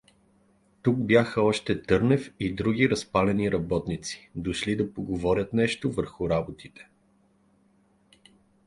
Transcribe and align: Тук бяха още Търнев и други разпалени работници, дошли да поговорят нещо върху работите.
Тук 0.83 0.97
бяха 0.99 1.41
още 1.41 1.81
Търнев 1.81 2.33
и 2.39 2.53
други 2.55 2.89
разпалени 2.89 3.51
работници, 3.51 4.29
дошли 4.35 4.75
да 4.75 4.93
поговорят 4.93 5.53
нещо 5.53 5.91
върху 5.91 6.29
работите. 6.29 6.87